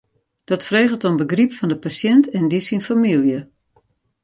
Dat 0.43 0.63
freget 0.69 1.03
om 1.09 1.15
begryp 1.19 1.51
fan 1.57 1.69
de 1.71 1.77
pasjint 1.83 2.25
en 2.37 2.45
dy 2.51 2.59
syn 2.67 2.83
famylje. 2.87 3.39